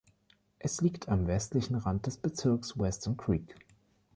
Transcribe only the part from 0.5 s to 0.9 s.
Es